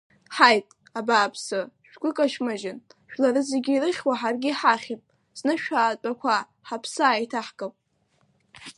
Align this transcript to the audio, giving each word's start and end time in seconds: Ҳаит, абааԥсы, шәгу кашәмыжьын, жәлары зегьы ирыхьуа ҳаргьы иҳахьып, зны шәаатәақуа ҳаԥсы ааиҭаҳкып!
Ҳаит, 0.35 0.65
абааԥсы, 0.99 1.59
шәгу 1.89 2.11
кашәмыжьын, 2.17 2.77
жәлары 3.11 3.41
зегьы 3.49 3.71
ирыхьуа 3.73 4.19
ҳаргьы 4.19 4.49
иҳахьып, 4.51 5.01
зны 5.37 5.53
шәаатәақуа 5.63 6.35
ҳаԥсы 6.67 7.01
ааиҭаҳкып! 7.09 7.73